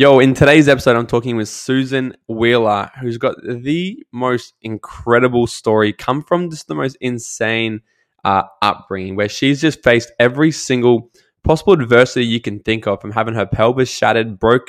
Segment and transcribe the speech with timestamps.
[0.00, 5.92] Yo, in today's episode, I'm talking with Susan Wheeler, who's got the most incredible story,
[5.92, 7.82] come from just the most insane
[8.24, 11.10] uh, upbringing, where she's just faced every single
[11.44, 14.68] possible adversity you can think of, from having her pelvis shattered, broke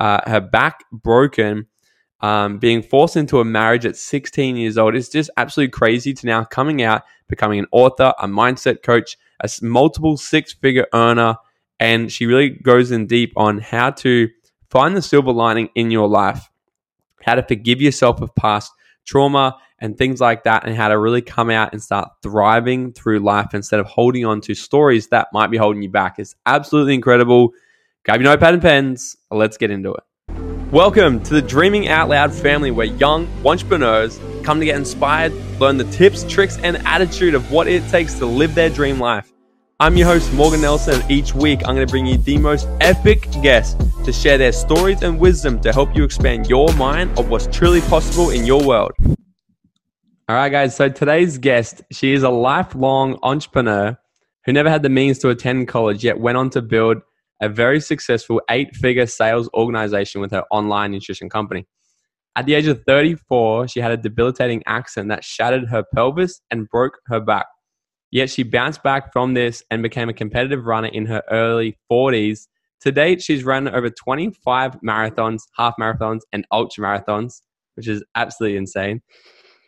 [0.00, 1.68] uh, her back broken,
[2.20, 4.96] um, being forced into a marriage at 16 years old.
[4.96, 9.48] It's just absolutely crazy to now coming out, becoming an author, a mindset coach, a
[9.62, 11.36] multiple six-figure earner,
[11.78, 14.28] and she really goes in deep on how to
[14.72, 16.48] Find the silver lining in your life,
[17.22, 18.72] how to forgive yourself of past
[19.04, 23.18] trauma and things like that, and how to really come out and start thriving through
[23.18, 26.18] life instead of holding on to stories that might be holding you back.
[26.18, 27.50] It's absolutely incredible.
[28.06, 29.14] Grab your notepad and pens.
[29.30, 30.04] Let's get into it.
[30.72, 35.76] Welcome to the Dreaming Out Loud family where young entrepreneurs come to get inspired, learn
[35.76, 39.30] the tips, tricks, and attitude of what it takes to live their dream life.
[39.82, 42.68] I'm your host, Morgan Nelson, and each week I'm going to bring you the most
[42.80, 43.74] epic guests
[44.04, 47.80] to share their stories and wisdom to help you expand your mind of what's truly
[47.80, 48.92] possible in your world.
[50.28, 50.76] All right, guys.
[50.76, 53.98] So today's guest, she is a lifelong entrepreneur
[54.44, 56.98] who never had the means to attend college, yet went on to build
[57.40, 61.66] a very successful eight figure sales organization with her online nutrition company.
[62.36, 66.68] At the age of 34, she had a debilitating accident that shattered her pelvis and
[66.68, 67.46] broke her back.
[68.12, 72.46] Yet she bounced back from this and became a competitive runner in her early 40s.
[72.82, 77.40] To date, she's run over 25 marathons, half marathons, and ultra marathons,
[77.74, 79.00] which is absolutely insane.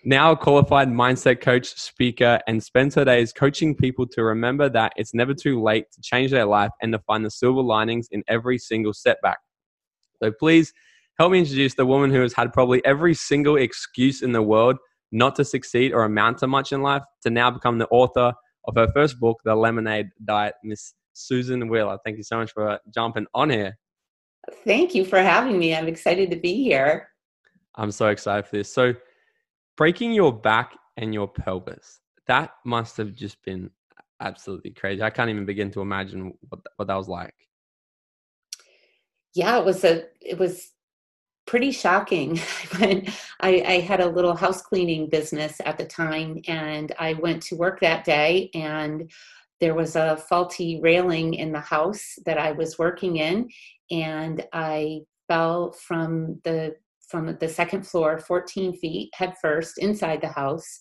[0.05, 4.93] Now a qualified mindset coach, speaker, and spends her days coaching people to remember that
[4.97, 8.23] it's never too late to change their life and to find the silver linings in
[8.29, 9.39] every single setback.
[10.23, 10.75] So please
[11.19, 14.77] help me introduce the woman who has had probably every single excuse in the world
[15.15, 18.33] not to succeed or amount to much in life to now become the author
[18.67, 21.99] of her first book, The Lemonade Diet, Miss Susan Wheeler.
[22.05, 23.79] Thank you so much for jumping on here.
[24.67, 25.75] Thank you for having me.
[25.75, 27.09] I'm excited to be here.
[27.77, 28.73] I'm so excited for this.
[28.73, 28.93] So,
[29.77, 33.71] breaking your back and your pelvis, that must have just been
[34.21, 35.03] absolutely crazy.
[35.03, 37.35] I can't even begin to imagine what, what that was like.
[39.35, 40.73] Yeah, it was a it was
[41.47, 42.41] pretty shocking.
[42.79, 43.07] When
[43.41, 47.57] I, I, had a little house cleaning business at the time and I went to
[47.57, 49.11] work that day and
[49.61, 53.49] there was a faulty railing in the house that I was working in
[53.91, 56.75] and I fell from the
[57.09, 60.81] from the second floor 14 feet head first inside the house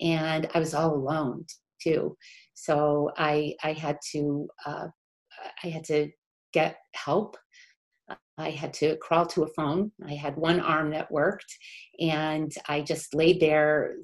[0.00, 1.44] and I was all alone
[1.82, 2.16] too.
[2.54, 4.88] So I I had to uh,
[5.64, 6.10] I had to
[6.52, 7.36] get help
[8.38, 9.92] I had to crawl to a phone.
[10.06, 11.54] I had one arm that worked,
[12.00, 13.94] and I just laid there,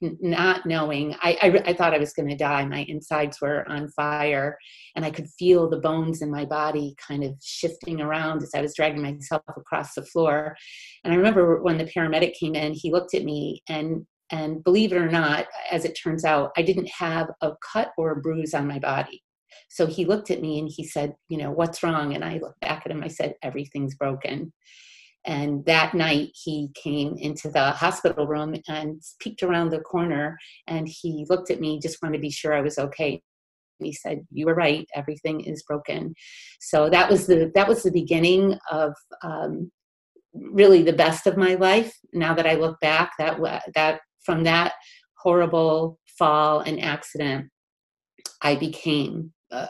[0.00, 1.14] not knowing.
[1.22, 2.64] I, I, I thought I was going to die.
[2.64, 4.58] My insides were on fire,
[4.96, 8.60] and I could feel the bones in my body kind of shifting around as I
[8.60, 10.56] was dragging myself across the floor.
[11.02, 14.92] And I remember when the paramedic came in, he looked at me and and believe
[14.92, 18.54] it or not, as it turns out, I didn't have a cut or a bruise
[18.54, 19.22] on my body.
[19.68, 22.14] So he looked at me and he said, You know, what's wrong?
[22.14, 23.02] And I looked back at him.
[23.02, 24.52] I said, Everything's broken.
[25.26, 30.86] And that night he came into the hospital room and peeked around the corner and
[30.86, 33.22] he looked at me, just wanted to be sure I was okay.
[33.80, 34.86] He said, "You were right.
[34.94, 36.14] Everything is broken."
[36.60, 39.72] So that was the that was the beginning of um,
[40.32, 41.92] really the best of my life.
[42.12, 43.38] Now that I look back, that
[43.74, 44.74] that from that
[45.18, 47.50] horrible fall and accident,
[48.42, 49.66] I became uh,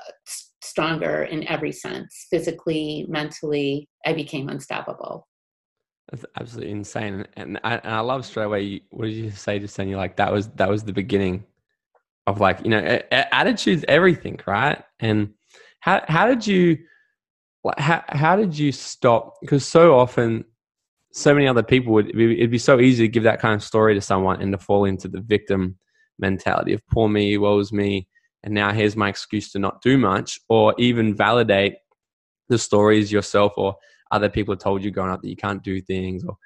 [0.63, 5.29] stronger in every sense physically mentally i became unstoppable.
[6.11, 9.59] That's absolutely insane and i, and I love straight away you, what did you say
[9.59, 11.45] just saying you like that was that was the beginning
[12.27, 14.83] of like you know a, attitude's everything right?
[15.01, 15.35] And
[15.81, 16.79] how how did you
[17.63, 19.35] like how, how did you stop?
[19.41, 20.45] Because so often
[21.13, 23.55] so many other people would it'd be, it'd be so easy to give that kind
[23.55, 25.79] of story to someone and to fall into the victim
[26.19, 28.09] mentality of poor me woe's me
[28.45, 31.77] and now here's my excuse to not do much, or even validate
[32.49, 33.75] the stories yourself or
[34.11, 36.25] other people told you growing up that you can't do things.
[36.25, 36.37] Or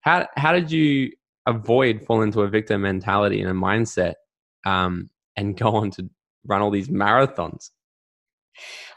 [0.00, 1.12] how how did you
[1.46, 4.14] avoid falling into a victim mentality and a mindset,
[4.64, 6.08] um, and go on to
[6.46, 7.70] run all these marathons?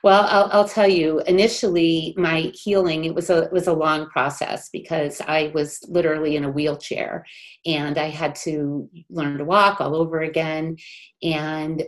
[0.04, 1.22] Well, I'll, I'll, tell you.
[1.22, 6.36] Initially, my healing it was a it was a long process because I was literally
[6.36, 7.26] in a wheelchair,
[7.66, 10.78] and I had to learn to walk all over again.
[11.24, 11.84] And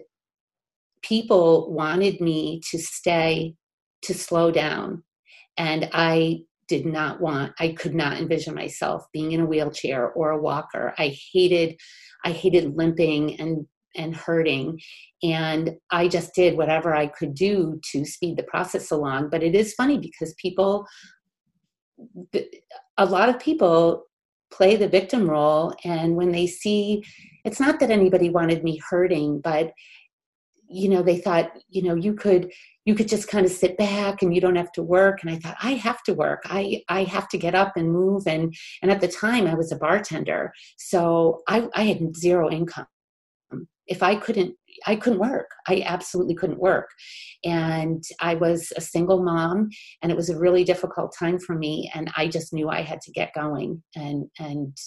[1.01, 3.55] people wanted me to stay,
[4.03, 5.03] to slow down.
[5.57, 10.31] And I did not want, I could not envision myself being in a wheelchair or
[10.31, 10.93] a walker.
[10.97, 11.77] I hated,
[12.25, 13.65] I hated limping and
[13.97, 14.79] and hurting
[15.23, 19.55] and i just did whatever i could do to speed the process along but it
[19.55, 20.85] is funny because people
[22.97, 24.05] a lot of people
[24.51, 27.03] play the victim role and when they see
[27.43, 29.71] it's not that anybody wanted me hurting but
[30.69, 32.51] you know they thought you know you could
[32.85, 35.21] you could just kind of sit back and you don't have to work.
[35.21, 36.43] And i thought i have to work.
[36.45, 38.23] I i have to get up and move.
[38.27, 42.87] And and at the time i was a bartender so i i had zero income.
[43.87, 44.55] If i couldn't
[44.85, 45.49] i couldn't work.
[45.67, 46.89] I absolutely couldn't work.
[47.43, 49.69] And i was a single mom
[50.01, 53.01] and it was a really difficult time for me and i just knew i had
[53.01, 54.77] to get going and and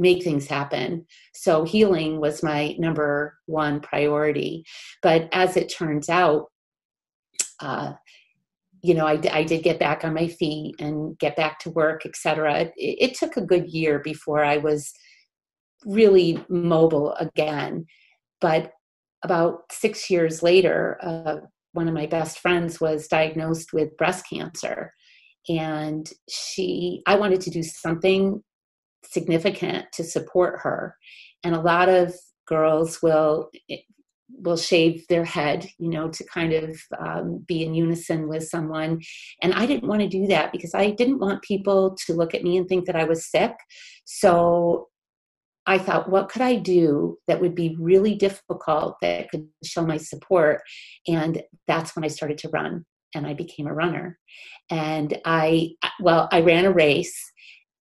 [0.00, 1.06] make things happen.
[1.34, 4.64] So healing was my number one priority.
[5.02, 6.46] But as it turns out,
[7.60, 7.92] uh,
[8.82, 12.06] you know, I, I, did get back on my feet and get back to work,
[12.06, 12.62] etc.
[12.62, 14.90] It, it took a good year before I was
[15.84, 17.84] really mobile again.
[18.40, 18.72] But
[19.22, 21.36] about six years later, uh,
[21.72, 24.94] one of my best friends was diagnosed with breast cancer.
[25.50, 28.42] And she, I wanted to do something
[29.04, 30.96] significant to support her.
[31.42, 32.14] And a lot of
[32.46, 33.78] girls will eh,
[34.42, 39.00] will shave their head you know to kind of um, be in unison with someone.
[39.42, 42.42] And i didn't want to do that because i didn't want people to look at
[42.42, 43.52] me and think that i was sick.
[44.04, 44.88] So
[45.66, 49.96] i thought what could i do that would be really difficult that could show my
[49.96, 50.62] support?
[51.08, 54.18] And that's when i started to run and i became a runner.
[54.70, 55.70] And i
[56.00, 57.29] well i ran a race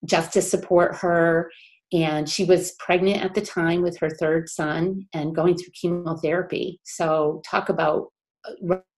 [0.06, 1.52] just to support her.
[1.92, 6.80] And she was pregnant at the time with her third son and going through chemotherapy.
[6.84, 8.08] So, talk about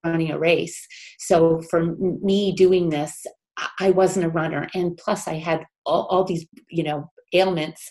[0.04, 0.86] running a race.
[1.18, 3.24] So, for me doing this,
[3.80, 4.68] I wasn't a runner.
[4.74, 7.90] And plus, I had all, all these, you know, ailments.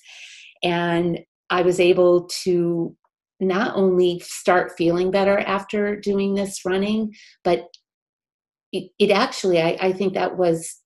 [0.64, 1.20] And
[1.50, 2.96] I was able to
[3.40, 7.68] not only start feeling better after doing this running, but
[8.72, 10.81] it, it actually, I, I think that was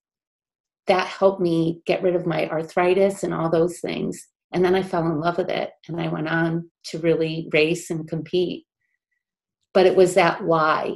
[0.87, 4.27] that helped me get rid of my arthritis and all those things.
[4.53, 7.89] And then I fell in love with it and I went on to really race
[7.89, 8.65] and compete.
[9.73, 10.95] But it was that why.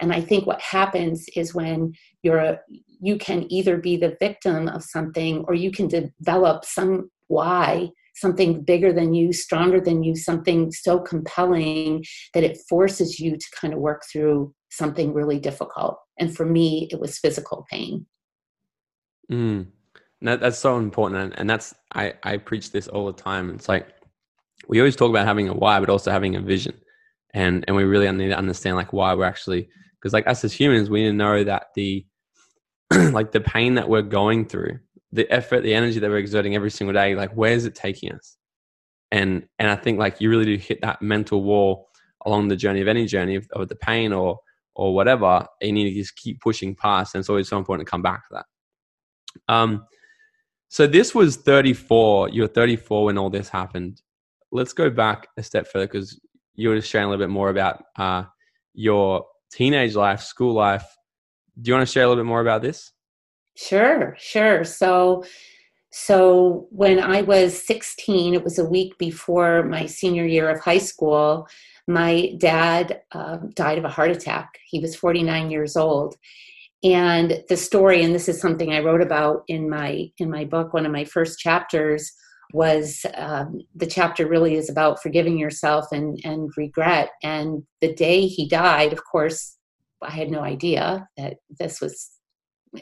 [0.00, 1.92] And I think what happens is when
[2.22, 2.60] you're a,
[3.00, 8.62] you can either be the victim of something or you can develop some why, something
[8.62, 13.74] bigger than you, stronger than you, something so compelling that it forces you to kind
[13.74, 15.98] of work through something really difficult.
[16.18, 18.06] And for me, it was physical pain.
[19.30, 19.66] Mm.
[20.22, 23.50] That, that's so important, and that's I I preach this all the time.
[23.50, 23.88] It's like
[24.68, 26.74] we always talk about having a why, but also having a vision,
[27.34, 29.68] and and we really need to understand like why we're actually
[30.00, 32.06] because like us as humans, we need to know that the
[33.12, 34.78] like the pain that we're going through,
[35.12, 38.36] the effort, the energy that we're exerting every single day, like where's it taking us?
[39.10, 41.88] And and I think like you really do hit that mental wall
[42.24, 44.38] along the journey of any journey of, of the pain or
[44.74, 45.46] or whatever.
[45.60, 48.02] and You need to just keep pushing past, and it's always so important to come
[48.02, 48.46] back to that.
[49.48, 49.86] Um,
[50.68, 52.30] so this was 34.
[52.30, 54.02] You were 34 when all this happened.
[54.50, 56.20] Let's go back a step further because
[56.54, 58.24] you were just sharing a little bit more about uh,
[58.74, 60.84] your teenage life, school life.
[61.60, 62.92] Do you want to share a little bit more about this?
[63.56, 64.64] Sure, sure.
[64.64, 65.24] So,
[65.90, 70.78] so when I was 16, it was a week before my senior year of high
[70.78, 71.46] school.
[71.86, 74.58] My dad uh, died of a heart attack.
[74.66, 76.16] He was 49 years old,
[76.84, 80.72] and the story and this is something i wrote about in my in my book
[80.72, 82.12] one of my first chapters
[82.52, 87.10] was um, the chapter really is about forgiving yourself and and regret.
[87.22, 89.56] And the day he died of course
[90.02, 92.10] i had no idea that this was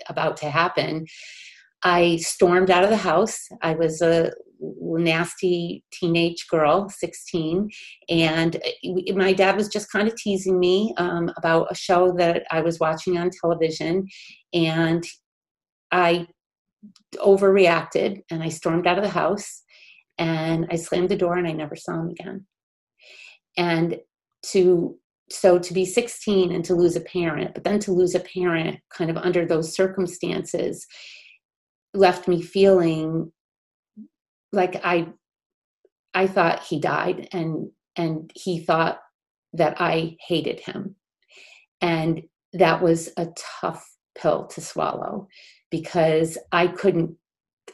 [0.09, 1.07] about to happen
[1.85, 3.49] I stormed out of the house.
[3.61, 7.69] I was a nasty teenage girl, 16,
[8.09, 8.62] and
[9.15, 12.79] my dad was just kind of teasing me um, about a show that I was
[12.79, 14.07] watching on television,
[14.53, 15.05] and
[15.91, 16.29] I
[17.17, 19.62] overreacted and I stormed out of the house
[20.19, 22.47] and I slammed the door and I never saw him again.
[23.57, 23.99] And
[24.51, 24.99] to
[25.31, 28.81] so to be 16 and to lose a parent, but then to lose a parent
[28.91, 30.87] kind of under those circumstances
[31.95, 33.33] left me feeling
[34.53, 35.09] like I
[36.15, 39.01] I thought he died and and he thought
[39.55, 40.97] that I hated him.
[41.81, 42.23] And
[42.55, 43.29] that was a
[43.61, 45.29] tough pill to swallow
[45.71, 47.17] because I couldn't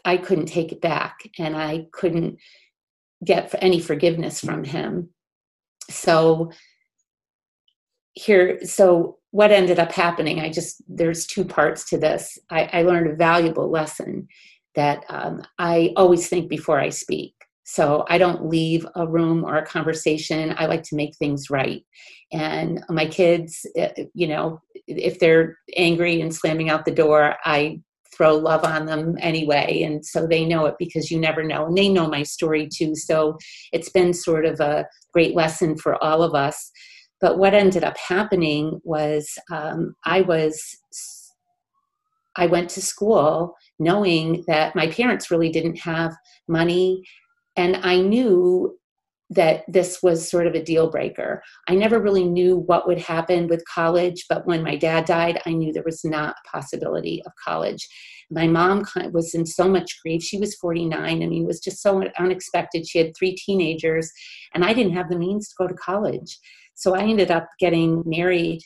[0.05, 2.39] I couldn't take it back and I couldn't
[3.25, 5.11] get any forgiveness from him.
[5.91, 6.53] So
[8.15, 12.83] here so what ended up happening i just there's two parts to this i, I
[12.83, 14.27] learned a valuable lesson
[14.75, 19.55] that um, i always think before i speak so i don't leave a room or
[19.57, 21.85] a conversation i like to make things right
[22.33, 27.81] and my kids eh, you know if they're angry and slamming out the door i
[28.13, 29.83] throw love on them anyway.
[29.83, 31.67] And so they know it because you never know.
[31.67, 32.97] And they know my story too.
[32.97, 33.37] So
[33.73, 36.73] it's been sort of a great lesson for all of us.
[37.21, 40.79] But what ended up happening was um, I was,
[42.37, 46.15] I went to school knowing that my parents really didn't have
[46.47, 47.03] money.
[47.57, 48.79] And I knew
[49.31, 51.43] that this was sort of a deal breaker.
[51.69, 55.53] I never really knew what would happen with college, but when my dad died, I
[55.53, 57.87] knew there was not a possibility of college.
[58.31, 60.23] My mom was in so much grief.
[60.23, 61.23] She was 49.
[61.23, 62.87] I mean, it was just so unexpected.
[62.87, 64.11] She had three teenagers,
[64.55, 66.39] and I didn't have the means to go to college.
[66.79, 68.61] So I ended up getting married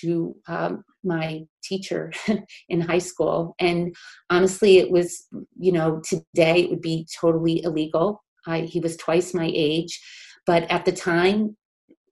[0.00, 2.12] to um, my teacher
[2.68, 3.54] in high school.
[3.58, 3.94] And
[4.30, 5.26] honestly, it was,
[5.58, 10.00] you know, today it would be totally illegal I, he was twice my age,
[10.46, 11.56] but at the time,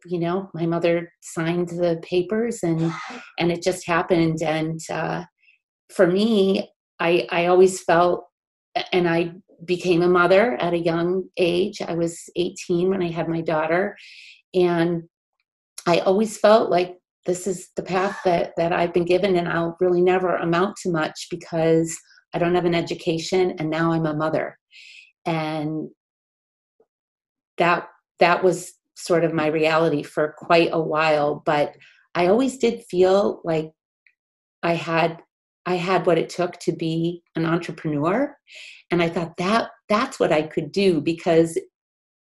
[0.05, 2.93] you know, my mother signed the papers, and
[3.39, 4.43] and it just happened.
[4.43, 5.25] And uh,
[5.95, 8.25] for me, I I always felt,
[8.93, 9.33] and I
[9.65, 11.81] became a mother at a young age.
[11.81, 13.97] I was 18 when I had my daughter,
[14.55, 15.05] and
[15.87, 19.77] I always felt like this is the path that that I've been given, and I'll
[19.81, 21.97] really never amount to much because
[22.35, 24.59] I don't have an education, and now I'm a mother.
[25.25, 25.91] And
[27.59, 31.75] that that was sort of my reality for quite a while but
[32.15, 33.71] i always did feel like
[34.63, 35.19] i had
[35.67, 38.37] i had what it took to be an entrepreneur
[38.91, 41.59] and i thought that that's what i could do because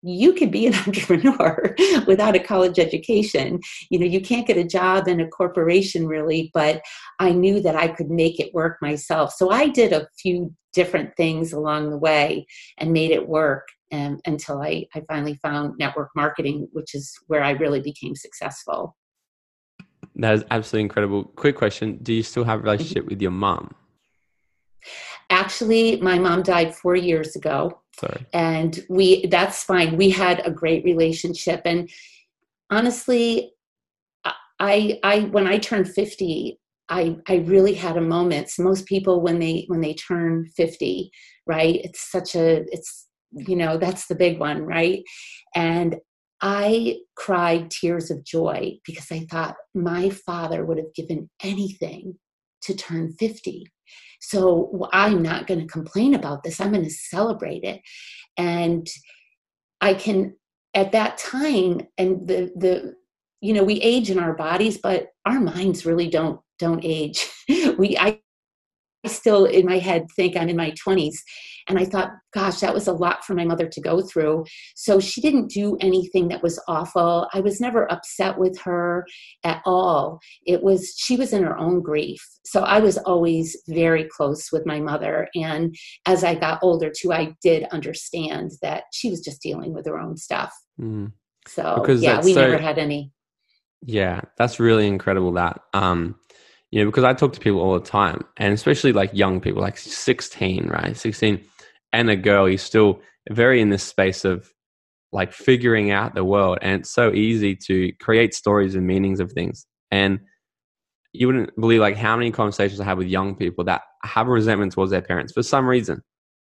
[0.06, 1.74] you could be an entrepreneur
[2.06, 3.60] without a college education.
[3.90, 6.82] You know you can't get a job in a corporation really but
[7.18, 9.32] i knew that i could make it work myself.
[9.32, 12.46] So i did a few different things along the way
[12.78, 17.42] and made it work and, until I, I finally found network marketing which is where
[17.42, 18.96] i really became successful.
[20.18, 21.24] That is absolutely incredible.
[21.24, 21.98] Quick question.
[22.02, 23.10] Do you still have a relationship mm-hmm.
[23.10, 23.74] with your mom?
[25.30, 28.26] Actually my mom died four years ago Sorry.
[28.32, 29.96] And we that's fine.
[29.96, 31.88] We had a great relationship and
[32.70, 33.52] honestly
[34.58, 38.50] I I when I turned 50, I I really had a moment.
[38.50, 41.10] So most people when they when they turn 50,
[41.46, 41.80] right?
[41.84, 45.02] It's such a it's you know, that's the big one, right?
[45.54, 45.96] And
[46.42, 52.18] I cried tears of joy because I thought my father would have given anything
[52.62, 53.66] to turn 50
[54.20, 56.60] so I'm not going to complain about this.
[56.60, 57.80] I'm going to celebrate it.
[58.36, 58.86] And
[59.80, 60.36] I can,
[60.74, 62.94] at that time, and the, the,
[63.40, 67.28] you know, we age in our bodies, but our minds really don't, don't age.
[67.78, 68.20] we, I
[69.04, 71.16] still in my head think I'm in my 20s.
[71.68, 74.44] And I thought, gosh, that was a lot for my mother to go through.
[74.76, 77.28] So she didn't do anything that was awful.
[77.32, 79.04] I was never upset with her
[79.42, 80.20] at all.
[80.44, 82.24] It was, she was in her own grief.
[82.44, 85.28] So I was always very close with my mother.
[85.34, 85.74] And
[86.06, 89.98] as I got older too, I did understand that she was just dealing with her
[89.98, 90.52] own stuff.
[90.80, 91.12] Mm.
[91.48, 93.12] So because yeah, we so, never had any.
[93.82, 95.60] Yeah, that's really incredible that.
[95.74, 96.16] Um,
[96.76, 99.62] you know, because I talk to people all the time, and especially like young people,
[99.62, 100.94] like 16, right?
[100.94, 101.42] 16,
[101.94, 104.52] and a girl, you're still very in this space of
[105.10, 106.58] like figuring out the world.
[106.60, 109.66] And it's so easy to create stories and meanings of things.
[109.90, 110.20] And
[111.14, 114.30] you wouldn't believe like how many conversations I have with young people that have a
[114.30, 116.02] resentment towards their parents for some reason.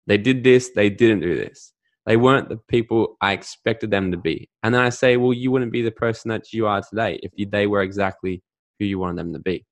[0.07, 1.74] They did this, they didn't do this.
[2.07, 4.50] They weren't the people I expected them to be.
[4.63, 7.51] And then I say, well, you wouldn't be the person that you are today if
[7.51, 8.41] they were exactly
[8.79, 9.63] who you wanted them to be.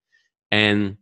[0.52, 0.98] And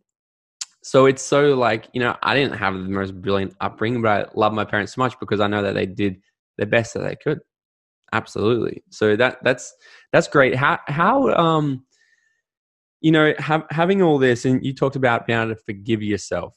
[0.83, 4.31] so it's so like, you know, I didn't have the most brilliant upbringing, but I
[4.39, 6.21] love my parents so much because I know that they did
[6.57, 7.39] the best that they could.
[8.11, 8.83] Absolutely.
[8.91, 9.73] So that that's
[10.11, 10.55] that's great.
[10.55, 11.85] How how um
[13.01, 16.55] you know, have, having all this and you talked about being able to forgive yourself.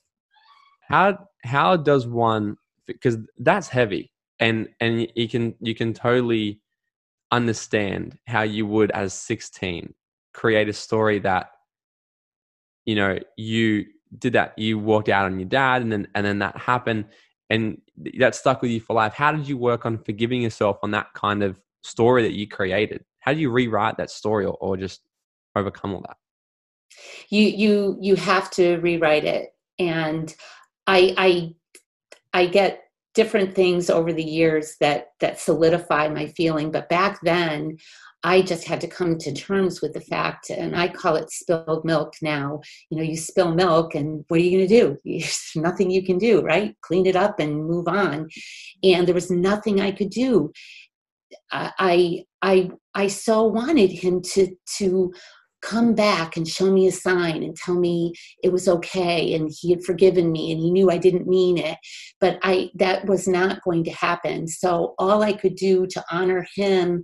[0.88, 6.60] How how does one because that's heavy and and you can you can totally
[7.32, 9.92] understand how you would as 16
[10.32, 11.50] create a story that
[12.86, 13.84] you know you
[14.18, 17.04] did that you walked out on your dad and then and then that happened
[17.50, 17.80] and
[18.18, 19.12] that stuck with you for life.
[19.12, 23.04] How did you work on forgiving yourself on that kind of story that you created?
[23.20, 25.02] How do you rewrite that story or, or just
[25.54, 26.16] overcome all that?
[27.28, 30.34] You you you have to rewrite it and
[30.86, 31.54] i i
[32.32, 32.85] i get
[33.16, 37.76] different things over the years that that solidify my feeling but back then
[38.26, 41.84] I just had to come to terms with the fact, and I call it spilled
[41.84, 42.60] milk now.
[42.90, 44.96] You know, you spill milk, and what are you going to do?
[45.04, 46.74] There's nothing you can do, right?
[46.80, 48.28] Clean it up and move on.
[48.82, 50.50] And there was nothing I could do.
[51.52, 55.12] I, I, I so wanted him to to
[55.62, 59.70] come back and show me a sign and tell me it was okay and he
[59.70, 61.78] had forgiven me and he knew I didn't mean it.
[62.20, 64.46] But I that was not going to happen.
[64.48, 67.02] So all I could do to honor him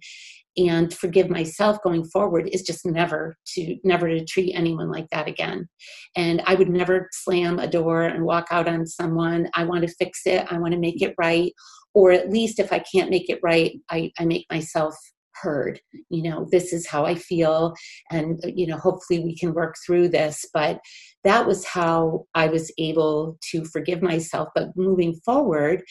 [0.58, 5.28] and forgive myself going forward is just never to never to treat anyone like that
[5.28, 5.68] again.
[6.14, 9.48] And i would never slam a door and walk out on someone.
[9.54, 10.46] I want to fix it.
[10.50, 11.52] I want to make it right.
[11.94, 14.94] Or at least if i can't make it right i, I make myself
[15.42, 17.74] heard you know this is how i feel
[18.10, 20.46] and uh, you know hopefully we can work through this.
[20.52, 20.80] But
[21.24, 24.48] that was how i was able to forgive myself.
[24.54, 25.82] But moving forward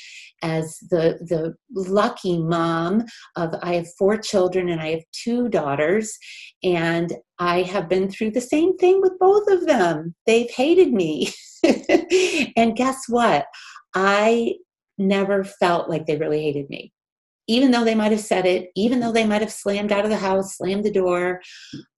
[0.41, 3.03] as the the lucky mom
[3.35, 6.17] of i have four children and i have two daughters
[6.63, 10.15] and i have been through the same thing with both of them.
[10.25, 11.31] They've hated me.
[12.57, 13.45] And guess what?
[13.93, 14.55] I
[14.97, 16.91] never felt like they really hated me
[17.51, 20.09] even though they might have said it, even though they might have slammed out of
[20.09, 21.41] the house, slammed the door,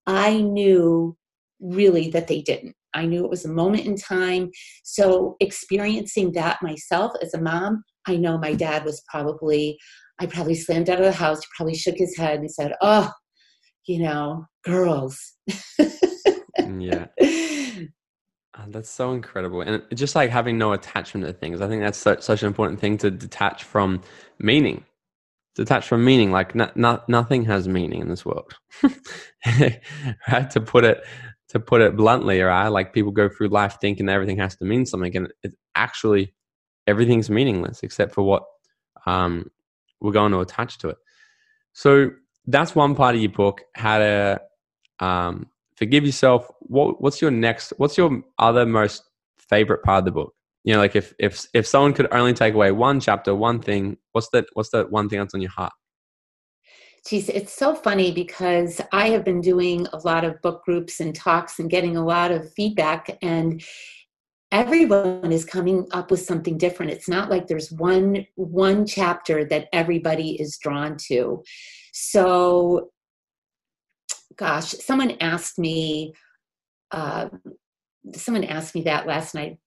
[0.08, 1.16] I knew
[1.60, 2.76] really that they didn't.
[2.96, 4.50] I knew it was a moment in time.
[4.84, 9.78] So, experiencing that myself as a mom, I know my dad was probably,
[10.20, 13.12] I probably slammed out of the house, probably shook his head and said, Oh,
[13.86, 15.20] you know, girls.
[16.60, 17.88] Mm, yeah.
[18.58, 19.62] Oh, that's so incredible.
[19.62, 22.80] And just like having no attachment to things, I think that's such, such an important
[22.80, 24.02] thing to detach from
[24.40, 24.84] meaning
[25.56, 28.54] detached from meaning like no, no, nothing has meaning in this world.
[30.28, 30.50] Right?
[30.52, 31.04] To put it
[31.50, 32.68] to put it bluntly right?
[32.68, 36.34] Like people go through life thinking everything has to mean something and it actually
[36.88, 38.44] everything's meaningless except for what
[39.06, 39.52] um,
[40.02, 40.98] we're going to attach to it.
[41.74, 42.12] So
[42.48, 44.42] that's one part of your book how to
[45.00, 46.48] um, forgive yourself.
[46.62, 49.04] What, what's your next what's your other most
[49.38, 50.34] favorite part of the book
[50.64, 53.98] you know like if if if someone could only take away one chapter one thing
[54.14, 55.74] what's that what's that one thing that's on your heart
[57.06, 61.14] Geez, it's so funny because I have been doing a lot of book groups and
[61.14, 63.62] talks and getting a lot of feedback, and
[64.54, 66.94] everyone is coming up with something different.
[66.94, 71.44] It's not like there's one one chapter that everybody is drawn to.
[71.92, 72.92] So,
[74.38, 76.14] gosh, someone asked me.
[76.90, 77.28] Uh,
[78.16, 79.58] someone asked me that last night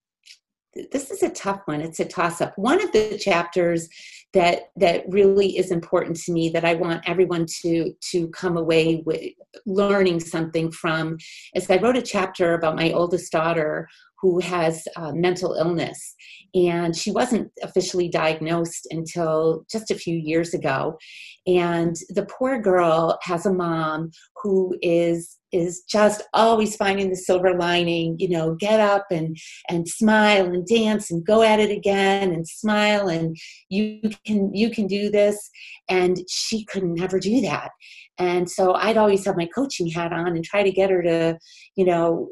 [0.92, 1.80] this is a tough one.
[1.80, 3.88] It's a toss up one of the chapters
[4.32, 9.02] that that really is important to me that i want everyone to to come away
[9.06, 9.32] with
[9.66, 11.16] learning something from
[11.54, 13.88] is i wrote a chapter about my oldest daughter
[14.20, 16.14] who has uh, mental illness.
[16.54, 20.98] And she wasn't officially diagnosed until just a few years ago.
[21.46, 24.10] And the poor girl has a mom
[24.42, 29.36] who is is just always finding the silver lining you know get up and
[29.68, 33.36] and smile and dance and go at it again and smile and
[33.68, 35.50] you can you can do this.
[35.88, 37.70] And she could never do that.
[38.18, 41.38] And so i'd always have my coaching hat on and try to get her to
[41.76, 42.30] you know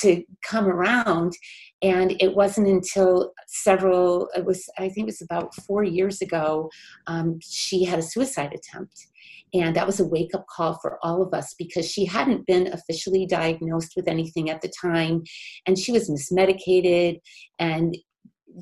[0.00, 1.32] to come around.
[1.80, 6.70] And it wasn't until several it was i think it was about four years ago
[7.06, 9.06] um, she had a suicide attempt
[9.54, 12.68] and that was a wake up call for all of us because she hadn't been
[12.68, 15.22] officially diagnosed with anything at the time
[15.66, 17.18] and she was mismedicated
[17.58, 17.96] and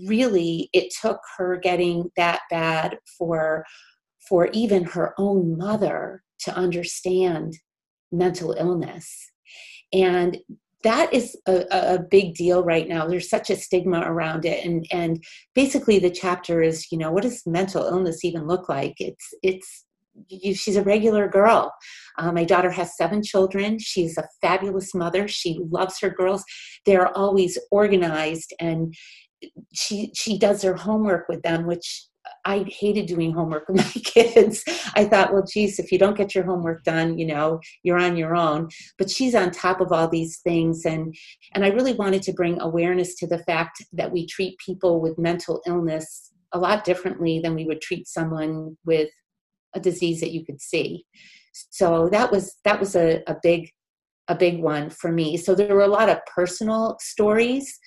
[0.06, 3.64] really it took her getting that bad for
[4.28, 7.54] for even her own mother to understand
[8.12, 9.30] mental illness
[9.92, 10.38] and
[10.82, 13.06] that is a, a, big deal right now.
[13.06, 15.22] There's such a stigma around it, and and
[15.54, 18.94] basically the chapter is, you know, what does mental illness even look like?
[18.98, 19.84] It's it's
[20.28, 21.72] you, she's a regular girl.
[22.18, 23.78] Uh, my daughter has seven children.
[23.78, 25.28] She's a fabulous mother.
[25.28, 26.44] She loves her girls.
[26.86, 28.94] They're always organized, and
[29.72, 32.06] she she does her homework with them, which
[32.44, 34.62] I hated doing homework with my kids.
[34.94, 38.16] I thought, well, geez, if you don't get your homework done, you know, you're on
[38.16, 38.68] your own.
[38.98, 41.14] But she's on top of all these things, and
[41.54, 45.18] and I really wanted to bring awareness to the fact that we treat people with
[45.18, 49.08] mental illness a lot differently than we would treat someone with
[49.74, 51.04] a disease that you could see.
[51.52, 53.70] So that was that was a, a big
[54.28, 55.36] a big one for me.
[55.36, 57.78] So there were a lot of personal stories.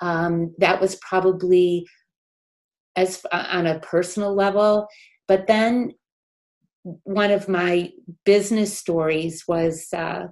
[0.00, 1.86] Um, that was probably
[2.96, 4.86] as on a personal level
[5.26, 5.92] but then
[6.82, 7.90] one of my
[8.24, 10.26] business stories was uh,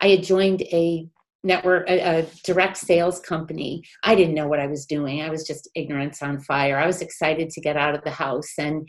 [0.00, 1.06] i had joined a
[1.46, 5.46] network a, a, direct sales company i didn't know what i was doing i was
[5.46, 8.88] just ignorance on fire i was excited to get out of the house and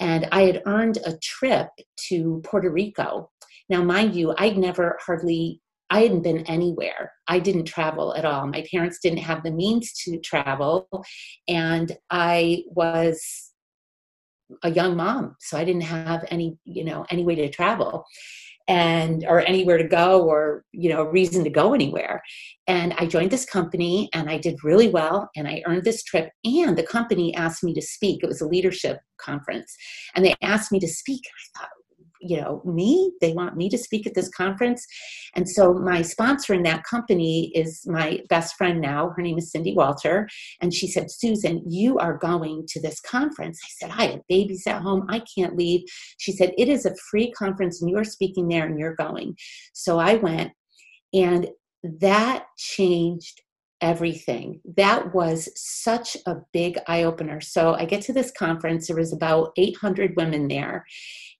[0.00, 3.30] and i had earned a trip to puerto rico
[3.68, 7.12] now mind you i'd never hardly I hadn't been anywhere.
[7.28, 8.46] I didn't travel at all.
[8.46, 10.86] My parents didn't have the means to travel,
[11.48, 13.52] and I was
[14.62, 18.04] a young mom, so I didn't have any, you know, any way to travel.
[18.68, 22.22] And or anywhere to go or you know reason to go anywhere.
[22.66, 26.30] And i joined this company and i did really well and i earned this trip.
[26.44, 28.22] And the company asked me to speak.
[28.22, 29.74] It was a leadership conference.
[30.14, 31.22] And they asked me to speak.
[31.26, 31.70] I thought
[32.28, 34.86] you know me they want me to speak at this conference.
[35.34, 39.10] And so my sponsor in that company is my best friend now.
[39.16, 40.28] Her name is cindy walter.
[40.60, 43.60] And she said susan you are going to this conference.
[43.64, 45.06] I said i have babies at home.
[45.08, 45.82] I can't leave.
[46.18, 49.36] She said it is a free conference and you're speaking there and you're going.
[49.72, 50.52] So i went.
[51.14, 51.48] And
[51.82, 53.40] that changed
[53.80, 54.60] everything.
[54.76, 57.40] That was such a big eye opener.
[57.40, 60.84] So I get to this conference, there was about 800 women there,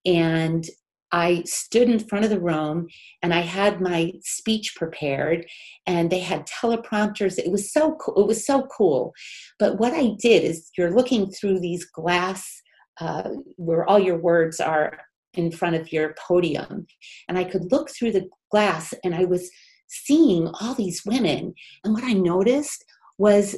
[0.05, 0.67] and
[1.11, 2.89] I stood in front of the room
[3.23, 5.47] and I had my speech prepared
[5.87, 7.39] and they had teleprompters.
[7.39, 8.23] It was so cool.
[8.23, 9.15] It was so cool.
[9.59, 12.61] But what I did is you're looking through these glass
[13.01, 14.99] uh, where all your words are
[15.35, 16.87] in front of your podium.
[17.29, 19.51] And I could look through the glass and I was
[19.87, 21.55] seeing all these women.
[21.85, 22.85] And what I noticed
[23.17, 23.57] was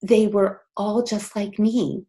[0.00, 2.06] they were all just like me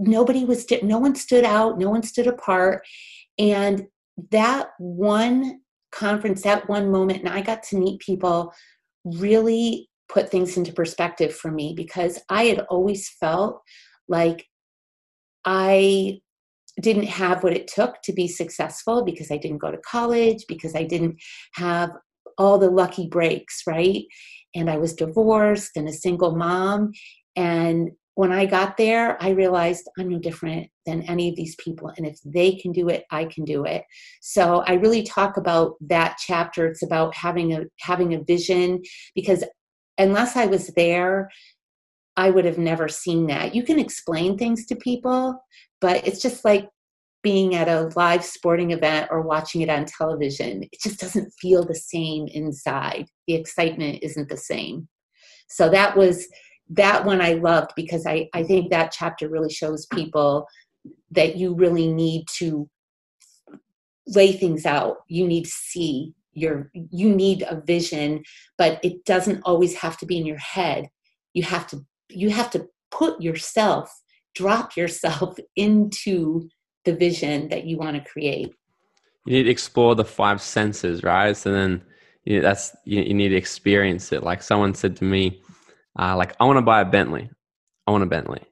[0.00, 2.84] nobody was no one stood out no one stood apart.
[3.38, 3.86] And
[4.30, 5.60] that one
[5.92, 8.52] conference that one moment and i got to meet people
[9.04, 13.60] really put things into perspective for me because i had always felt
[14.08, 14.46] like
[15.44, 16.18] i
[16.80, 20.74] didn't have what it took to be successful because i didn't go to college because
[20.74, 21.16] i didn't
[21.54, 21.90] have
[22.38, 24.04] all the lucky breaks right?
[24.54, 26.92] And i was divorced and a single mom
[27.36, 31.90] and when I got there, I realized I'm no different than any of these people.
[31.96, 33.82] And if they can do it, I can do it.
[34.20, 36.66] So I really talk about that chapter.
[36.66, 38.82] It's about having a having a vision
[39.14, 39.42] because
[39.96, 41.30] unless I was there,
[42.14, 43.54] I would have never seen that.
[43.54, 45.42] You can explain things to people,
[45.80, 46.68] but it's just like
[47.22, 50.64] being at a live sporting event or watching it on television.
[50.64, 53.06] It just doesn't feel the same inside.
[53.26, 54.88] The excitement isn't the same.
[55.48, 56.28] So that was
[56.70, 60.46] that one I loved because I, I think that chapter really shows people
[61.10, 62.68] that you really need to
[64.06, 64.98] lay things out.
[65.08, 68.22] You need to see your you need a vision,
[68.56, 70.88] but it doesn't always have to be in your head.
[71.34, 73.92] You have to you have to put yourself,
[74.34, 76.48] drop yourself into
[76.84, 78.54] the vision that you want to create.
[79.26, 81.36] You need to explore the five senses, right?
[81.36, 81.82] So then
[82.24, 84.22] you know, that's you, you need to experience it.
[84.22, 85.42] Like someone said to me,
[85.98, 87.30] uh, like I want to buy a Bentley.
[87.86, 88.42] I want a Bentley.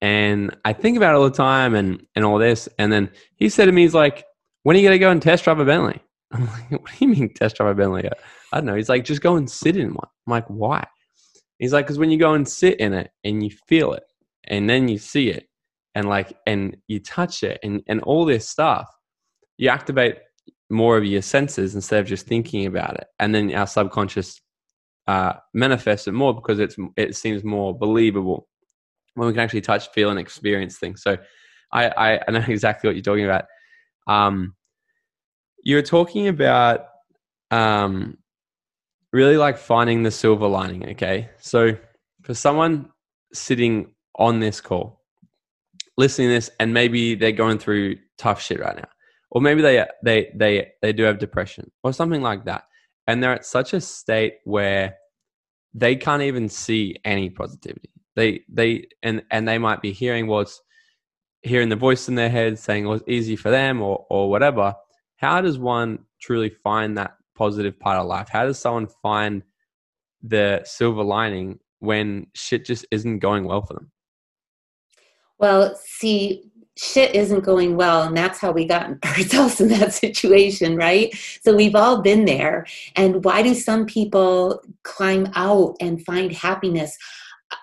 [0.00, 2.68] And I think about it all the time and, and all this.
[2.78, 4.24] And then he said to me, he's like,
[4.64, 6.02] when are you going to go and test drive a Bentley?
[6.32, 8.08] I'm like, what do you mean test drive a Bentley?
[8.52, 8.74] I don't know.
[8.74, 10.08] He's like, just go and sit in one.
[10.26, 10.84] I'm like, why?
[11.58, 14.02] He's like, because when you go and sit in it and you feel it
[14.48, 15.46] and then you see it
[15.94, 18.88] and like, and you touch it and, and all this stuff,
[19.56, 20.16] you activate
[20.68, 23.06] more of your senses instead of just thinking about it.
[23.20, 24.40] And then our subconscious
[25.08, 28.48] uh, manifest it more because it's it seems more believable
[29.14, 31.02] when we can actually touch, feel, and experience things.
[31.02, 31.16] So
[31.72, 33.44] I, I, I know exactly what you're talking about.
[34.06, 34.54] Um,
[35.64, 36.86] you're talking about
[37.50, 38.18] um,
[39.12, 40.90] really like finding the silver lining.
[40.90, 41.76] Okay, so
[42.22, 42.90] for someone
[43.32, 45.02] sitting on this call,
[45.96, 48.88] listening to this, and maybe they're going through tough shit right now,
[49.30, 52.64] or maybe they they they they do have depression or something like that
[53.06, 54.96] and they're at such a state where
[55.74, 57.90] they can't even see any positivity.
[58.14, 60.60] They they and and they might be hearing what's
[61.42, 64.74] hearing the voice in their head saying well, it's easy for them or or whatever.
[65.16, 68.28] How does one truly find that positive part of life?
[68.28, 69.42] How does someone find
[70.22, 73.90] the silver lining when shit just isn't going well for them?
[75.38, 80.76] Well see shit isn't going well and that's how we got ourselves in that situation
[80.76, 81.14] right?
[81.42, 82.66] So we've all been there.
[82.96, 86.96] And why do some people climb out and find happiness?
[87.50, 87.56] Uh,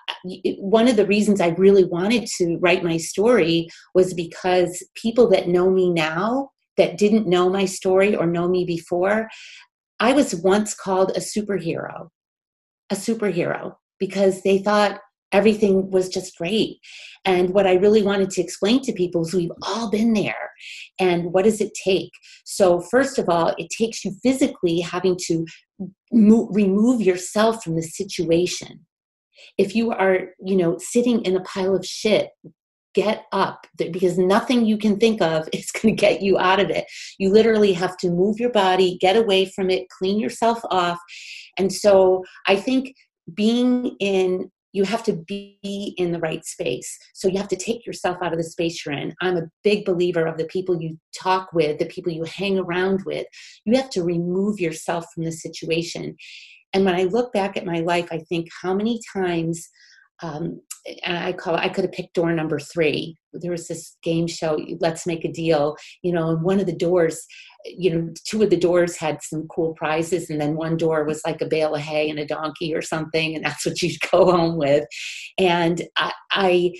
[0.58, 5.48] one of the reasons i really wanted to write my story was because people that
[5.48, 9.28] know me now that didn't know my story or know me before
[9.98, 12.08] i was once called a superhero
[12.90, 15.00] a superhero because they thought
[15.32, 16.78] everything was just great.
[17.24, 20.50] And what I really wanted to explain to people is we've all been there.
[20.98, 22.10] And what does it take?
[22.44, 25.44] So, first of all, it takes you physically having to
[26.12, 28.86] mo- remove yourself from the situation.
[29.58, 32.30] If you are, you know, sitting in a pile of shit,
[32.94, 36.70] get up because nothing you can think of is going to get you out of
[36.70, 36.84] it.
[37.18, 40.98] You literally have to move your body, get away from it, clean yourself off.
[41.58, 42.94] And so I think
[43.34, 46.96] being in you have to be in the right space.
[47.14, 49.14] So you have to take yourself out of the space you're in.
[49.20, 53.02] I'm a big believer of the people you talk with, the people you hang around
[53.04, 53.26] with.
[53.64, 56.16] You have to remove yourself from the situation.
[56.72, 59.68] And when I look back at my life, I think how many times
[60.22, 60.60] um,
[61.04, 63.16] and I call I could have picked door number three.
[63.32, 66.76] There was this game show, Let's Make a Deal, you know, and one of the
[66.76, 67.26] doors,
[67.64, 71.22] you know, two of the doors had some cool prizes, and then one door was
[71.26, 74.30] like a bale of hay and a donkey or something, and that's what you'd go
[74.30, 74.84] home with.
[75.38, 76.72] And I, I,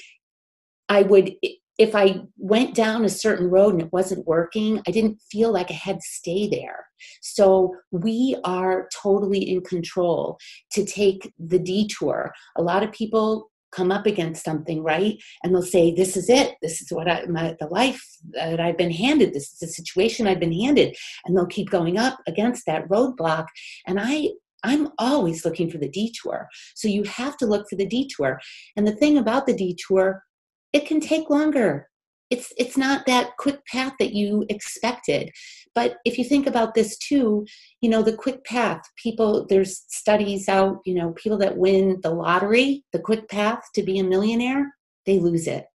[0.88, 1.32] I would
[1.80, 5.70] if I went down a certain road and it wasn't working, I didn't feel like
[5.70, 6.84] I had to stay there.
[7.22, 10.38] So we are totally in control
[10.72, 12.32] to take the detour.
[12.58, 15.16] A lot of people come up against something, right?
[15.42, 16.56] And they'll say, "This is it.
[16.60, 19.32] This is what I, my, the life that I've been handed.
[19.32, 23.46] This is the situation I've been handed." And they'll keep going up against that roadblock.
[23.86, 24.32] And I,
[24.64, 26.46] I'm always looking for the detour.
[26.74, 28.38] So you have to look for the detour.
[28.76, 30.22] And the thing about the detour
[30.72, 31.88] it can take longer.
[32.30, 35.30] It's it's not that quick path that you expected.
[35.74, 37.46] But if you think about this too
[37.80, 42.10] you know the quick path people there's studies out you know people that win the
[42.10, 44.72] lottery the quick path to be a millionaire
[45.06, 45.66] they lose it.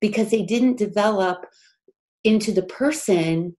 [0.00, 1.44] Because they didn't develop
[2.24, 3.56] into the person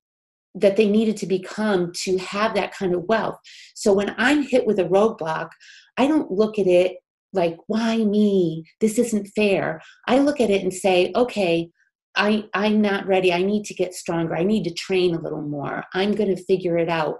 [0.56, 3.38] that they needed to become to have that kind of wealth.
[3.76, 5.50] So when i'm hit with a roadblock
[5.98, 6.98] i don't look at it
[7.34, 8.66] like why me?
[8.80, 9.82] This isn't fair.
[10.08, 11.70] I look at it and say okay
[12.20, 13.32] I, i'm not ready.
[13.32, 14.36] I need to get stronger.
[14.36, 15.84] I need to train a little more.
[15.94, 17.20] I'm going to figure it out.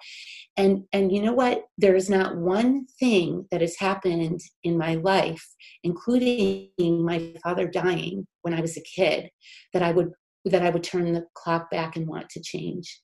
[0.58, 1.66] And and you know what?
[1.78, 5.46] There's not one thing that has happened in my life
[5.84, 9.30] including my father dying when i was a kid
[9.74, 10.12] that i would
[10.46, 13.02] that i would turn the clock back and want to change.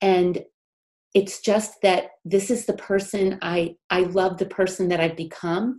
[0.00, 0.42] And
[1.16, 5.76] it's just that this is the person i i love the person that i've become.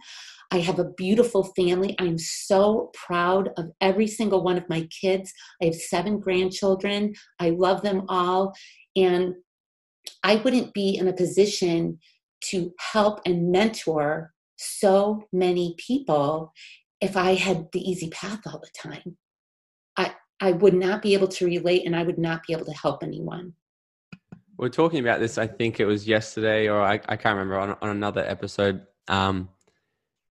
[0.50, 1.94] I have a beautiful family.
[2.00, 5.34] I'm so proud of every single one of my kids.
[5.62, 7.14] I have seven grandchildren.
[7.38, 8.54] I love them all.
[8.96, 9.36] And
[10.24, 12.00] i wouldn't be in a position
[12.50, 16.52] to help and mentor so many people
[17.02, 19.18] if i had the easy path all the time.
[19.98, 22.82] I i would not be able to relate and i would not be able to
[22.84, 23.54] help anyone
[24.58, 25.38] we're talking about this.
[25.38, 28.86] I think it was yesterday, or I, I can't remember on, on another episode.
[29.08, 29.50] Um,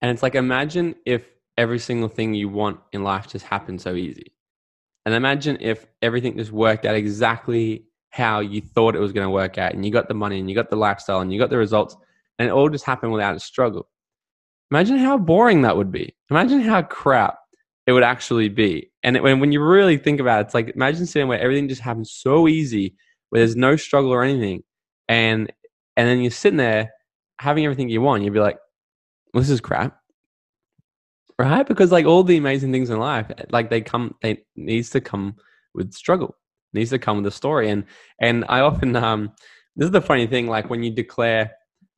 [0.00, 1.24] and it's like imagine if
[1.58, 4.32] every single thing you want in life just happened so easy,
[5.04, 9.30] and imagine if everything just worked out exactly how you thought it was going to
[9.30, 11.50] work out, and you got the money, and you got the lifestyle, and you got
[11.50, 11.96] the results,
[12.38, 13.88] and it all just happened without a struggle.
[14.70, 16.14] Imagine how boring that would be.
[16.30, 17.38] Imagine how crap
[17.86, 18.90] it would actually be.
[19.02, 21.68] And it, when when you really think about it, it's like imagine sitting where everything
[21.68, 22.96] just happens so easy
[23.32, 24.62] where there's no struggle or anything,
[25.08, 25.50] and
[25.96, 26.92] and then you're sitting there
[27.38, 28.58] having everything you want, you'd be like,
[29.32, 29.98] well, "This is crap,"
[31.38, 31.66] right?
[31.66, 35.36] Because like all the amazing things in life, like they come, they needs to come
[35.72, 36.36] with struggle,
[36.74, 37.84] needs to come with a story, and
[38.20, 39.32] and I often um,
[39.76, 41.52] this is the funny thing, like when you declare,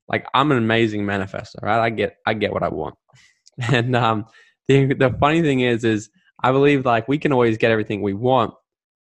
[0.07, 1.81] like I'm an amazing manifester, right?
[1.81, 2.95] I get I get what I want,
[3.73, 4.27] and um,
[4.69, 6.11] the the funny thing is is
[6.45, 8.55] I believe like we can always get everything we want,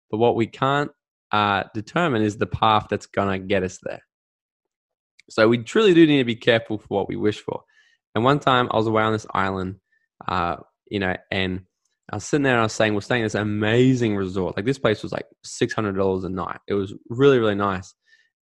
[0.10, 0.90] but what we can't
[1.34, 4.04] uh, determine is the path that's going to get us there.
[5.30, 7.62] So we truly do need to be careful for what we wish for.
[8.14, 9.78] And one time I was away on this island,
[10.28, 11.62] uh, you know, and
[12.12, 14.56] I was sitting there and I was saying, we're staying at this amazing resort.
[14.56, 16.60] Like this place was like $600 a night.
[16.68, 17.96] It was really, really nice.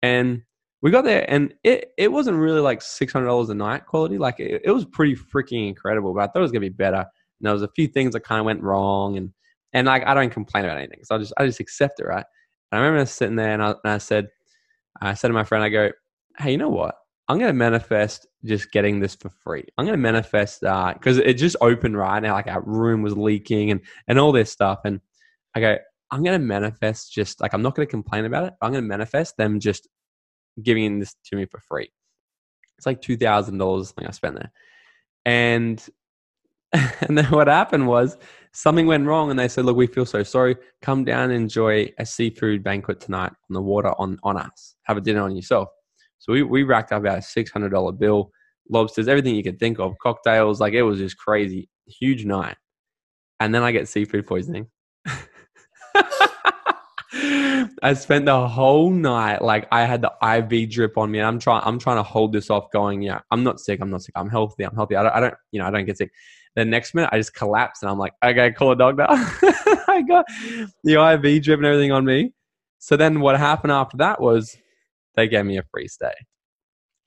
[0.01, 0.41] And
[0.81, 4.17] we got there and it, it wasn't really like $600 a night quality.
[4.17, 6.75] Like it, it was pretty freaking incredible, but I thought it was going to be
[6.75, 6.97] better.
[7.01, 9.31] And there was a few things that kind of went wrong and,
[9.73, 11.01] and like, I don't complain about anything.
[11.03, 12.05] So I just, I just accept it.
[12.05, 12.25] Right.
[12.71, 14.29] And I remember sitting there and I, and I said,
[15.01, 15.91] I said to my friend, I go,
[16.37, 16.95] hey, you know what?
[17.27, 19.63] I'm going to manifest just getting this for free.
[19.77, 22.33] I'm going to manifest uh, that because it just opened right now.
[22.33, 24.79] Like our room was leaking and, and all this stuff.
[24.83, 24.99] And
[25.55, 25.77] I go,
[26.11, 28.53] I'm going to manifest just like, I'm not going to complain about it.
[28.61, 29.87] I'm going to manifest them just
[30.61, 31.91] giving this to me for free.
[32.77, 34.51] It's like $2,000 something I spent there.
[35.25, 35.83] And,
[36.73, 38.17] and then what happened was
[38.51, 40.55] something went wrong and they said, look, we feel so sorry.
[40.81, 44.75] Come down and enjoy a seafood banquet tonight on the water on, on us.
[44.83, 45.69] Have a dinner on yourself.
[46.17, 48.31] So we, we racked up a $600 bill,
[48.69, 50.59] lobsters, everything you could think of, cocktails.
[50.59, 51.69] Like it was just crazy.
[51.87, 52.57] Huge night.
[53.39, 54.67] And then I get seafood poisoning.
[57.81, 61.39] I spent the whole night like I had the IV drip on me, and I'm
[61.39, 61.61] trying.
[61.65, 62.69] I'm trying to hold this off.
[62.71, 63.79] Going, yeah, I'm not sick.
[63.81, 64.13] I'm not sick.
[64.15, 64.63] I'm healthy.
[64.63, 64.95] I'm healthy.
[64.95, 66.11] I don't, I don't you know, I don't get sick.
[66.55, 69.05] The next minute, I just collapsed and I'm like, okay, call a doctor.
[69.09, 70.25] I got
[70.83, 72.33] the IV drip and everything on me.
[72.79, 74.57] So then what happened after that was
[75.15, 76.13] they gave me a free stay.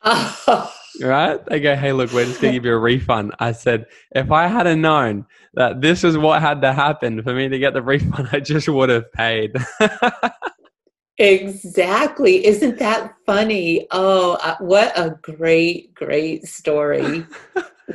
[1.00, 1.44] right?
[1.46, 3.34] They go, hey, look, we're just going to give you a refund.
[3.38, 7.48] I said, if I had known that this is what had to happen for me
[7.48, 9.54] to get the refund, I just would have paid.
[11.18, 12.46] exactly.
[12.46, 13.86] Isn't that funny?
[13.90, 17.26] Oh, uh, what a great, great story.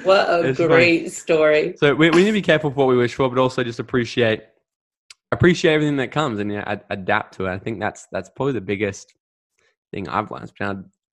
[0.04, 1.10] What a it's great funny.
[1.10, 1.76] story.
[1.78, 3.80] So we, we need to be careful for what we wish for, but also just
[3.80, 4.44] appreciate
[5.32, 7.52] appreciate everything that comes and ad- adapt to it.
[7.52, 9.14] I think that's that's probably the biggest
[9.92, 10.52] thing I've learned.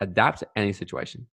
[0.01, 1.27] Adapt to any situation.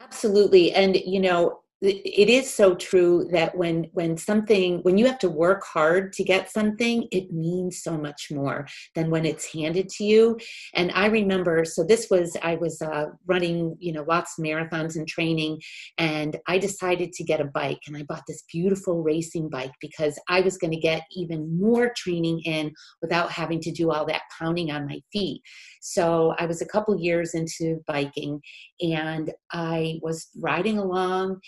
[0.00, 0.72] Absolutely.
[0.72, 5.30] And, you know, it is so true that when when something when you have to
[5.30, 10.04] work hard to get something it means so much more than when it's handed to
[10.04, 10.36] you.
[10.74, 14.96] And i remember so this was i was uh, running you know lots of marathons
[14.96, 15.60] and training
[15.98, 20.18] and i decided to get a bike and i bought this beautiful racing bike because
[20.28, 24.22] i was going to get even more training in without having to do all that
[24.38, 25.40] pounding on my feet.
[25.80, 28.40] So i was a couple years into biking
[28.80, 31.40] and i was riding along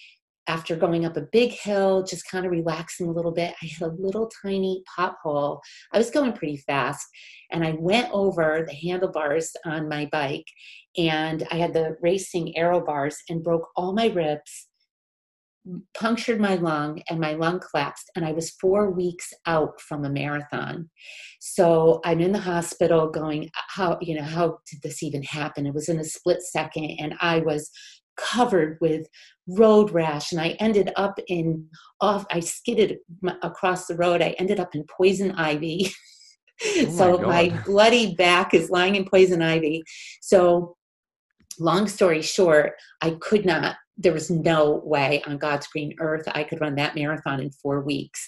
[0.46, 3.82] after going up a big hill, just kind of relaxing a little bit, I hit
[3.82, 5.60] a little tiny pothole.
[5.92, 7.06] I was going pretty fast,
[7.52, 10.46] and I went over the handlebars on my bike,
[10.96, 14.68] and I had the racing aero bars and broke all my ribs,
[15.94, 18.10] punctured my lung, and my lung collapsed.
[18.16, 20.88] And I was four weeks out from a marathon.
[21.38, 25.66] So I'm in the hospital going, How, you know, how did this even happen?
[25.66, 27.70] It was in a split second, and I was
[28.20, 29.08] covered with
[29.48, 31.66] road rash and i ended up in
[32.00, 32.98] off i skidded
[33.42, 34.22] across the road.
[34.22, 35.92] I ended up in poison ivy.
[36.62, 39.82] Oh so my, my bloody back is lying in poison ivy.
[40.20, 40.76] So
[41.58, 46.44] long story short i could not there was no way on god's green earth i
[46.44, 48.26] could run that marathon in four weeks.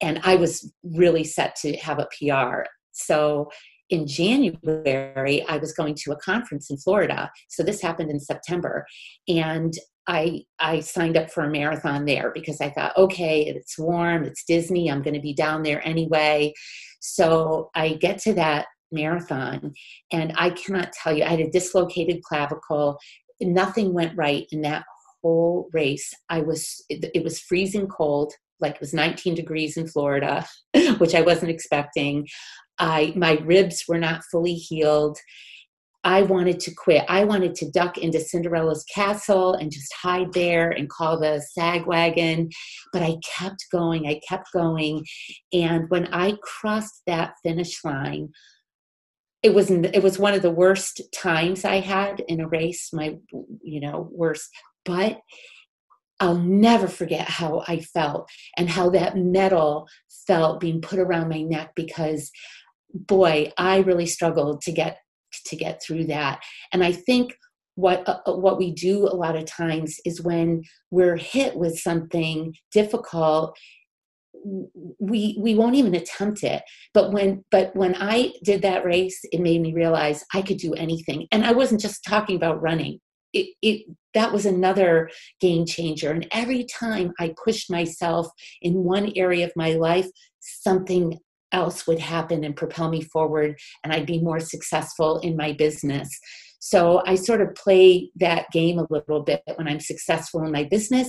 [0.00, 3.50] And i was really set to have a pr so
[3.90, 7.30] in January, I was going to a conference in Florida.
[7.48, 8.86] So this happened in September.
[9.28, 9.74] And
[10.06, 14.44] I I signed up for a marathon there because I thought, okay, it's warm, it's
[14.44, 16.52] Disney, I'm going to be down there anyway.
[17.00, 19.72] So I get to that marathon
[20.12, 22.98] and I cannot tell you, I had a dislocated clavicle.
[23.40, 24.84] Nothing went right in that
[25.22, 26.12] whole race.
[26.28, 30.46] I was it, it was freezing cold like it was 19 degrees in Florida,
[30.98, 32.26] which I wasn't expecting.
[32.78, 35.18] I my ribs were not fully healed.
[36.06, 37.04] I wanted to quit.
[37.08, 41.86] I wanted to duck into Cinderella's castle and just hide there and call the sag
[41.86, 42.50] wagon.
[42.92, 44.06] But I kept going.
[44.06, 45.06] I kept going.
[45.52, 48.28] And when I crossed that finish line,
[49.42, 52.90] it was it was one of the worst times I had in a race.
[52.92, 53.16] My
[53.62, 54.50] you know worst,
[54.84, 55.20] but
[56.20, 59.88] I'll never forget how I felt and how that medal
[60.26, 62.30] felt being put around my neck because
[62.94, 64.98] boy, I really struggled to get
[65.46, 66.40] to get through that.
[66.72, 67.34] And I think
[67.74, 71.78] what uh, uh, what we do a lot of times is when we're hit with
[71.78, 73.56] something difficult
[74.98, 76.62] we we won't even attempt it.
[76.92, 80.74] But when but when i did that race it made me realize i could do
[80.74, 81.26] anything.
[81.32, 83.00] And i wasn't just talking about running.
[83.32, 86.12] It, it that was another game changer.
[86.12, 88.28] And every time i pushed myself
[88.62, 90.08] in one area of my life
[90.40, 91.18] something
[91.54, 96.10] else would happen and propel me forward and I'd be more successful in my business.
[96.58, 100.64] So I sort of play that game a little bit when I'm successful in my
[100.64, 101.08] business.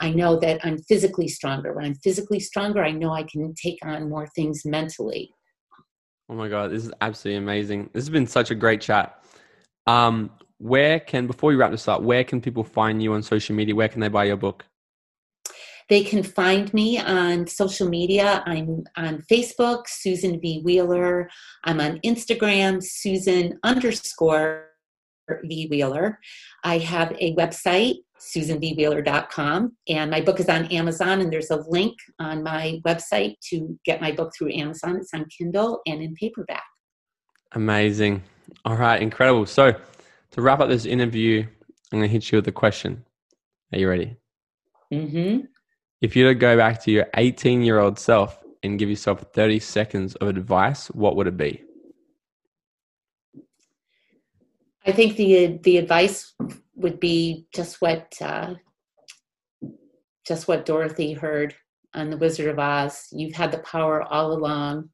[0.00, 1.72] I know that I'm physically stronger.
[1.72, 5.30] When I'm physically stronger, I know I can take on more things mentally.
[6.28, 7.88] Oh my God, this is absolutely amazing.
[7.92, 9.24] This has been such a great chat.
[9.86, 13.54] Um, where can, before we wrap this up, where can people find you on social
[13.54, 13.74] media?
[13.74, 14.66] Where can they buy your book?
[15.88, 18.42] They can find me on social media.
[18.46, 20.60] I'm on Facebook, Susan V.
[20.64, 21.30] Wheeler.
[21.64, 24.66] I'm on Instagram, Susan underscore
[25.44, 25.68] V.
[25.70, 26.18] Wheeler.
[26.64, 31.94] I have a website, susanvwheeler.com, and my book is on Amazon, and there's a link
[32.18, 34.96] on my website to get my book through Amazon.
[34.96, 36.64] It's on Kindle and in paperback.
[37.52, 38.22] Amazing.
[38.64, 39.46] All right, incredible.
[39.46, 39.74] So,
[40.32, 41.46] to wrap up this interview,
[41.92, 43.04] I'm going to hit you with a question.
[43.72, 44.16] Are you ready?
[44.92, 45.46] Mm-hmm.
[46.06, 49.22] If you were to go back to your 18 year old self and give yourself
[49.32, 51.64] 30 seconds of advice, what would it be?
[54.86, 56.32] I think the the advice
[56.76, 58.54] would be just what uh,
[60.24, 61.56] just what Dorothy heard
[61.92, 63.08] on The Wizard of Oz.
[63.10, 64.90] You've had the power all along.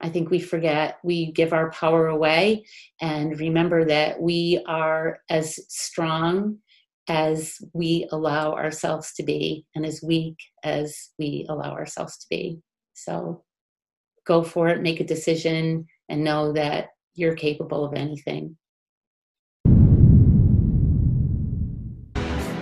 [0.00, 2.66] I think we forget we give our power away,
[3.00, 6.58] and remember that we are as strong
[7.08, 12.60] as we allow ourselves to be and as weak as we allow ourselves to be.
[12.94, 13.42] So
[14.26, 18.56] go for it, make a decision, and know that you're capable of anything.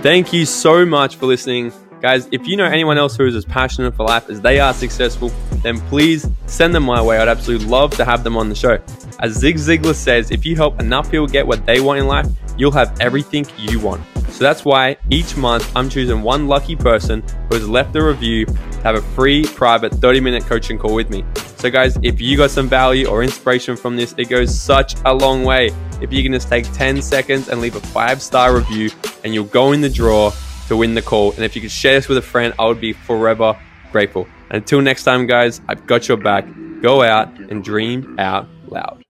[0.02, 1.72] Thank you so much for listening.
[2.00, 4.72] Guys, if you know anyone else who is as passionate for life as they are
[4.72, 5.30] successful,
[5.62, 7.18] then please send them my way.
[7.18, 8.78] I'd absolutely love to have them on the show.
[9.18, 12.26] As Zig Ziglar says, if you help enough people get what they want in life,
[12.56, 14.00] you'll have everything you want.
[14.30, 18.46] So that's why each month I'm choosing one lucky person who has left a review
[18.46, 21.24] to have a free private 30 minute coaching call with me.
[21.56, 25.12] So, guys, if you got some value or inspiration from this, it goes such a
[25.12, 25.70] long way.
[26.00, 28.90] If you can just take 10 seconds and leave a five star review,
[29.24, 30.32] and you'll go in the draw
[30.68, 31.32] to win the call.
[31.32, 33.58] And if you could share this with a friend, I would be forever
[33.92, 34.26] grateful.
[34.50, 36.46] Until next time, guys, I've got your back.
[36.80, 38.98] Go out and dream out loud.